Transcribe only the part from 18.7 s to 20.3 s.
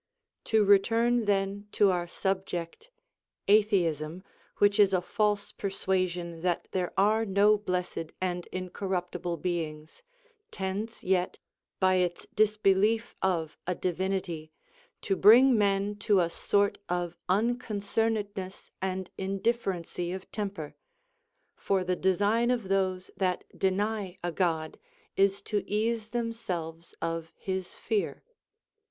and indifferency